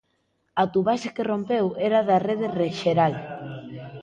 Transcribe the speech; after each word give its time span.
A 0.61 0.63
tubaxe 0.73 1.09
que 1.15 1.27
rompeu 1.31 1.65
era 1.87 1.99
da 2.07 2.17
rede 2.27 2.47
xeral. 2.79 3.13